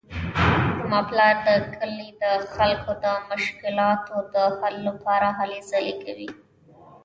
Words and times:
زما 0.81 0.99
پلار 1.09 1.35
د 1.47 1.49
کلي 1.75 2.09
د 2.23 2.25
خلکو 2.55 2.91
د 3.03 3.05
مشکلاتو 3.31 4.15
د 4.33 4.35
حل 4.57 4.75
لپاره 4.87 5.27
هلې 5.39 5.93
کوي 6.03 6.29